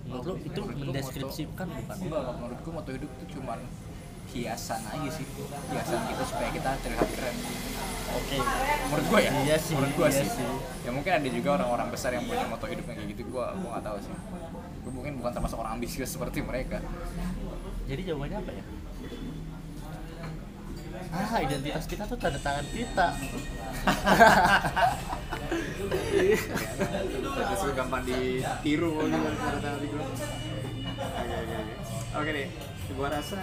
Menurut 0.08 0.26
lo 0.26 0.34
itu 0.42 0.62
mendeskripsikan 0.64 1.68
bukan? 1.68 1.96
Enggak 2.02 2.22
menurut 2.40 2.60
gue 2.64 2.74
moto 2.74 2.90
hidup 2.96 3.10
itu 3.20 3.26
cuman 3.38 3.60
hiasan 4.34 4.82
aja 4.86 5.10
sih. 5.10 5.26
Hiasan 5.74 6.02
kita 6.10 6.24
supaya 6.26 6.50
kita 6.54 6.70
terlihat 6.86 7.10
keren. 7.18 7.36
Oke. 8.10 8.38
Menurut 8.90 9.06
gue 9.10 9.20
ya? 9.22 9.32
Iya 9.46 9.58
sih, 9.62 9.74
menurut 9.78 9.94
gue 9.94 10.08
iya 10.10 10.20
sih. 10.26 10.28
sih. 10.30 10.48
ya 10.86 10.90
mungkin 10.90 11.12
ada 11.14 11.30
juga 11.30 11.50
orang-orang 11.62 11.88
besar 11.94 12.14
yang 12.14 12.26
punya 12.26 12.46
moto 12.50 12.66
hidup 12.66 12.86
yang 12.90 12.98
kayak 12.98 13.10
gitu. 13.14 13.22
Gue 13.30 13.46
gue 13.46 13.70
nggak 13.70 13.86
tahu 13.86 13.98
sih. 14.02 14.14
Gue 14.86 14.92
mungkin 14.94 15.14
bukan 15.22 15.32
termasuk 15.34 15.58
orang 15.62 15.74
ambisius 15.78 16.10
seperti 16.10 16.42
mereka. 16.42 16.82
Jadi 17.90 18.02
jawabannya 18.06 18.38
apa 18.38 18.52
ya? 18.54 18.64
Ah 21.10 21.42
identitas 21.42 21.86
kita 21.90 22.06
tuh 22.06 22.18
tanda 22.22 22.38
tangan 22.38 22.66
kita. 22.70 23.08
Terus 27.34 27.74
gampang 27.74 28.04
ditiru 28.06 28.94
gitu 29.10 29.18
kata 29.26 29.58
tadi 29.58 29.90
gue. 32.94 33.08
Rasa 33.10 33.40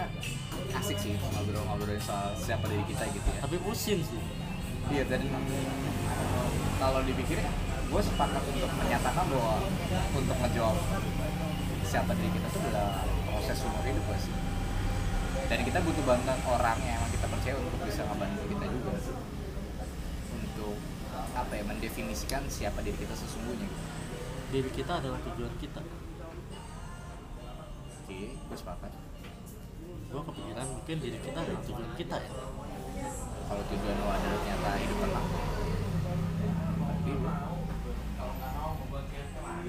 asik 0.76 0.96
sih 1.00 1.12
ngobrol-ngobrolin 1.16 2.00
soal 2.02 2.32
siapa 2.36 2.68
diri 2.68 2.84
kita 2.88 3.04
gitu 3.12 3.28
ya. 3.32 3.40
tapi 3.44 3.56
pusing 3.60 4.00
sih 4.04 4.20
Iya 4.86 5.02
dan 5.10 5.18
kalau 6.78 7.00
dipikir 7.02 7.42
gue 7.86 8.00
sepakat 8.02 8.42
untuk 8.54 8.70
menyatakan 8.78 9.24
bahwa 9.26 9.58
untuk 10.14 10.36
ngejawab 10.36 10.78
siapa 11.86 12.14
diri 12.14 12.30
kita 12.34 12.46
itu 12.50 12.58
adalah 12.70 13.02
proses 13.26 13.58
umur 13.66 13.82
hidup 13.82 14.04
gak 14.10 14.20
sih. 14.22 14.34
Dan 15.46 15.58
kita 15.62 15.78
butuh 15.82 16.04
bantuan 16.06 16.38
orang 16.46 16.78
yang 16.86 17.02
emang 17.02 17.10
kita 17.14 17.26
percaya 17.30 17.54
untuk 17.58 17.78
bisa 17.82 18.02
ngebantu 18.06 18.42
kita 18.50 18.64
juga 18.70 18.90
untuk 20.38 20.76
apa 21.34 21.52
ya 21.54 21.62
mendefinisikan 21.66 22.42
siapa 22.46 22.78
diri 22.82 22.96
kita 22.98 23.14
sesungguhnya 23.14 23.66
gitu. 23.66 23.78
diri 24.54 24.70
kita 24.70 24.92
adalah 25.02 25.18
tujuan 25.20 25.54
kita 25.58 25.82
Oke, 28.06 28.38
gue 28.38 28.54
sepakat. 28.56 28.90
Gua 30.12 30.22
kepikiran 30.26 30.66
mungkin 30.70 30.96
diri 31.02 31.18
kita 31.20 31.38
adalah 31.42 31.60
tujuan 31.66 31.92
kita 31.98 32.16
ya 32.20 32.30
Kalau 33.46 33.62
tujuan 33.70 33.94
lo 34.02 34.06
adalah 34.10 34.38
ternyata 34.42 34.70
hidup 34.74 34.98
tenang, 34.98 35.26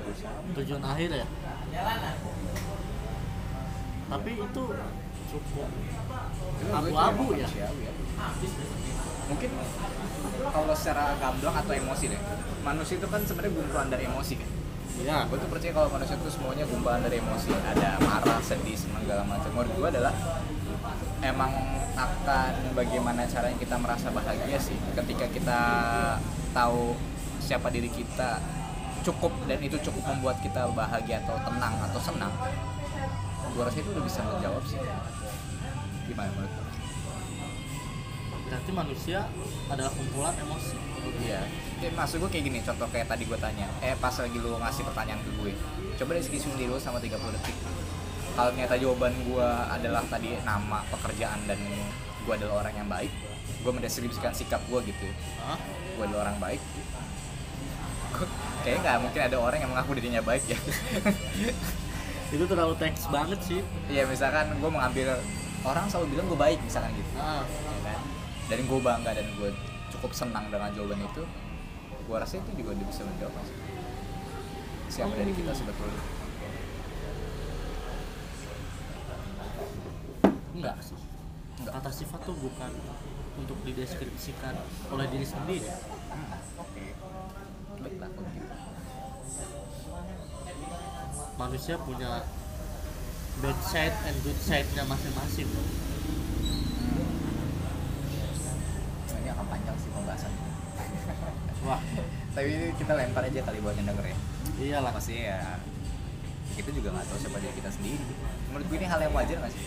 berusaha 0.07 0.37
tujuan 0.57 0.81
akhir 0.81 1.09
ya 1.13 1.27
tapi 4.07 4.31
itu 4.39 4.63
cukup 5.27 5.69
abu-abu 6.71 7.25
ya 7.35 7.47
manusiawi 7.51 7.81
ya. 7.83 7.93
Mungkin 9.27 9.51
kalau 10.55 10.71
secara 10.71 11.19
gamblang 11.19 11.55
atau 11.59 11.73
emosi 11.75 12.15
deh, 12.15 12.21
manusia 12.63 12.95
itu 12.95 13.07
kan 13.11 13.19
sebenarnya 13.27 13.51
kumpulan 13.59 13.91
dari 13.91 14.07
emosi 14.07 14.33
kan. 14.39 14.49
iya 15.03 15.17
Gue 15.27 15.35
tuh 15.35 15.51
percaya 15.51 15.75
kalau 15.75 15.91
manusia 15.91 16.15
itu 16.15 16.31
semuanya 16.31 16.63
kumpulan 16.63 17.03
dari 17.03 17.19
emosi. 17.19 17.51
Ada 17.51 17.99
marah, 17.99 18.36
segala 19.07 19.23
macam. 19.23 19.49
Menurut 19.55 19.71
gue 19.71 19.87
adalah 19.95 20.13
emang 21.23 21.51
akan 21.95 22.53
bagaimana 22.77 23.23
caranya 23.25 23.57
kita 23.57 23.79
merasa 23.79 24.13
bahagia 24.13 24.59
sih 24.61 24.77
ketika 24.93 25.25
kita 25.33 25.59
tahu 26.53 26.93
siapa 27.41 27.73
diri 27.73 27.89
kita 27.89 28.37
cukup 29.01 29.33
dan 29.49 29.57
itu 29.63 29.81
cukup 29.81 30.03
membuat 30.13 30.37
kita 30.45 30.69
bahagia 30.77 31.23
atau 31.25 31.39
tenang 31.41 31.73
atau 31.89 31.97
senang 31.97 32.29
gue 33.49 33.63
rasa 33.65 33.81
itu 33.81 33.89
udah 33.97 34.05
bisa 34.05 34.21
menjawab 34.29 34.61
sih 34.69 34.77
gimana 36.05 36.29
menurut 36.37 36.53
lo? 36.53 36.63
berarti 38.45 38.71
manusia 38.71 39.19
adalah 39.73 39.89
kumpulan 39.97 40.35
emosi 40.37 40.77
Iya. 41.17 41.41
Ya, 41.79 41.89
maksud 41.95 42.19
gue 42.19 42.29
kayak 42.29 42.45
gini, 42.51 42.59
contoh 42.65 42.83
kayak 42.91 43.07
tadi 43.07 43.23
gue 43.23 43.39
tanya, 43.39 43.63
eh 43.79 43.95
pas 43.95 44.11
lagi 44.11 44.37
lu 44.37 44.59
ngasih 44.59 44.83
pertanyaan 44.91 45.21
ke 45.23 45.31
gue, 45.39 45.53
coba 45.95 46.11
diskusi 46.19 46.51
dulu 46.51 46.75
sama 46.81 46.99
30 46.99 47.15
detik. 47.31 47.55
Kalau 48.37 48.53
ternyata 48.53 48.77
jawaban 48.77 49.17
gue 49.25 49.49
adalah 49.65 50.05
tadi 50.05 50.37
nama, 50.45 50.85
pekerjaan, 50.93 51.41
dan 51.49 51.57
gue 52.21 52.33
adalah 52.37 52.61
orang 52.61 52.73
yang 52.77 52.85
baik, 52.85 53.09
gue 53.65 53.71
mendeskripsikan 53.73 54.29
sikap 54.29 54.61
gue 54.69 54.77
gitu. 54.93 55.09
Hah? 55.41 55.57
Gue 55.97 56.05
adalah 56.05 56.29
orang 56.29 56.37
baik. 56.37 56.61
Kayaknya 58.61 58.79
nggak 58.85 58.97
mungkin 59.01 59.21
ada 59.25 59.37
orang 59.41 59.57
yang 59.57 59.71
mengaku 59.73 59.97
dirinya 59.97 60.21
baik 60.21 60.45
ya. 60.45 60.59
itu 62.27 62.43
terlalu 62.43 62.75
teks 62.75 63.07
banget 63.07 63.39
sih 63.39 63.63
Iya 63.87 64.03
misalkan 64.03 64.51
gue 64.59 64.67
mengambil 64.67 65.15
orang 65.63 65.87
selalu 65.87 66.11
bilang 66.11 66.27
gue 66.27 66.35
baik 66.35 66.59
misalkan 66.59 66.91
gitu. 66.99 67.07
nah, 67.15 67.47
ya 67.47 67.79
kan? 67.87 67.99
Dan 68.51 68.59
gue 68.67 68.79
bangga 68.83 69.11
dan 69.17 69.27
gue 69.39 69.49
cukup 69.95 70.11
senang 70.13 70.45
dengan 70.53 70.69
jawaban 70.77 71.01
itu. 71.01 71.23
Gue 72.05 72.17
rasa 72.21 72.37
itu 72.37 72.51
juga 72.53 72.77
bisa 72.77 73.01
menjawab 73.01 73.33
siapa 74.87 75.13
dari 75.17 75.33
kita 75.33 75.51
sebetulnya. 75.57 76.16
Enggak 80.57 80.75
sih 80.81 80.97
Enggak. 81.57 81.73
kata 81.75 81.89
sifat 81.91 82.19
tuh 82.23 82.35
bukan 82.35 82.71
untuk 83.37 83.57
dideskripsikan 83.63 84.57
oleh 84.89 85.05
diri 85.07 85.23
sendiri 85.23 85.69
Oke. 86.57 86.85
Baiklah 87.77 88.09
kalau 88.09 88.29
gitu. 88.31 88.49
manusia 91.35 91.75
punya 91.77 92.25
bad 93.37 93.57
side 93.63 93.93
and 94.03 94.17
good 94.23 94.39
side-nya 94.39 94.83
masing-masing 94.83 95.45
Nah, 99.07 99.15
ini 99.15 99.29
akan 99.29 99.45
panjang 99.47 99.77
sih 99.77 99.89
pembahasan. 99.91 100.31
wah 101.63 101.81
Tapi 102.35 102.49
kita 102.75 102.93
lempar 102.93 103.23
aja 103.23 103.41
kali 103.41 103.57
buat 103.59 103.73
yang 103.73 103.87
denger 103.87 104.05
ya. 104.07 104.17
iyalah 104.59 104.91
Pasti 104.91 105.15
ya 105.19 105.57
kita 106.57 106.69
juga 106.73 106.89
nggak 106.97 107.05
tahu 107.05 107.17
siapa 107.21 107.37
diri 107.37 107.53
kita 107.61 107.69
sendiri. 107.69 108.05
Menurut 108.49 108.65
gue 108.65 108.77
ini 108.81 108.87
hal 108.89 108.99
yang 109.05 109.13
wajar 109.13 109.37
nggak 109.37 109.53
sih? 109.53 109.63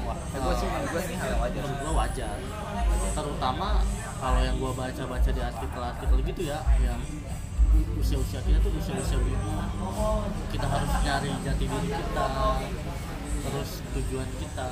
wah 0.00 0.16
Ya, 0.32 0.38
gue 0.40 0.54
sih 0.56 0.66
menurut 0.66 0.90
gue 0.90 1.02
ini 1.06 1.16
hal 1.20 1.28
yang 1.28 1.42
wajar. 1.44 1.60
menurut 1.60 1.80
gua 1.84 1.94
wajar 2.04 2.36
terutama 3.10 3.68
kalau 4.20 4.40
yang 4.40 4.56
gua 4.60 4.72
baca-baca 4.72 5.30
di 5.32 5.42
artikel-artikel 5.42 6.18
gitu 6.24 6.42
ya 6.48 6.58
yang 6.80 7.00
usia-usia 8.00 8.40
kita 8.42 8.58
tuh 8.64 8.72
usia-usia 8.74 9.18
bingung 9.20 9.58
kita 10.50 10.66
harus 10.66 10.92
nyari 11.04 11.30
jati 11.44 11.64
diri 11.68 11.88
kita 11.90 12.26
terus 13.40 13.70
tujuan 13.96 14.28
kita 14.40 14.66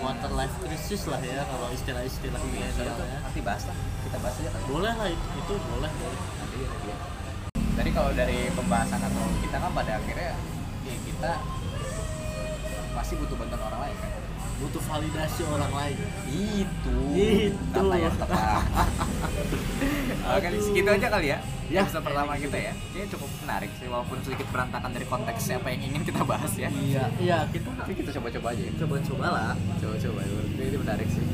quarter 0.00 0.32
life 0.32 0.54
crisis 0.64 1.02
lah 1.08 1.20
ya 1.20 1.44
kalau 1.44 1.68
istilah-istilah 1.72 2.40
Iya, 2.40 2.66
itu 2.72 2.80
ya 2.84 2.92
nanti 3.20 3.40
bahas 3.44 3.64
lah. 3.68 3.76
Kita 4.08 4.16
bahas 4.24 4.36
aja 4.40 4.50
kan. 4.56 4.62
boleh 4.72 4.92
lah 4.96 5.08
itu, 5.12 5.26
itu 5.36 5.52
boleh 5.68 5.90
boleh 5.92 6.20
Nanti 6.40 6.56
ya, 6.56 6.68
nanti 6.72 6.86
ya. 6.88 6.96
Tadi 7.76 7.90
kalau 7.92 8.10
dari 8.16 8.48
pembahasan 8.56 9.00
atau 9.04 9.24
kita 9.44 9.56
kan 9.60 9.70
pada 9.76 9.92
akhirnya 10.00 10.32
ya 10.90 10.98
kita 11.00 11.32
masih 12.90 13.14
butuh 13.16 13.36
bantuan 13.36 13.62
orang 13.64 13.80
lain 13.82 13.96
kan. 13.96 14.10
butuh 14.60 14.82
validasi 14.84 15.40
orang 15.46 15.72
lain 15.72 15.96
Itu. 16.28 16.96
Itu. 17.16 17.72
Kata 17.72 17.96
yang 17.96 18.12
tepat. 18.12 18.60
Oke, 20.36 20.46
segitu 20.60 20.88
aja 20.90 21.08
kali 21.08 21.32
ya. 21.32 21.38
Ya. 21.70 21.80
Episode 21.80 22.04
pertama 22.04 22.36
kita 22.36 22.58
ya. 22.60 22.74
Kayaknya 22.92 23.08
cukup 23.14 23.30
menarik 23.40 23.70
sih 23.72 23.86
walaupun 23.86 24.20
sedikit 24.20 24.46
berantakan 24.50 24.90
dari 24.90 25.06
konteks 25.06 25.48
apa 25.50 25.68
yang 25.70 25.82
ingin 25.86 26.02
kita 26.04 26.20
bahas 26.22 26.52
ya. 26.54 26.68
iya 26.76 27.04
iya 27.16 27.38
kita 27.48 27.72
Tapi 27.72 27.94
kita 27.94 28.10
coba-coba 28.20 28.48
aja. 28.52 28.62
ya. 28.62 28.72
coba-coba 28.76 29.26
lah 29.30 29.52
Coba-coba. 29.80 30.20
Ini 30.58 30.76
menarik 30.76 31.08
sih. 31.08 31.24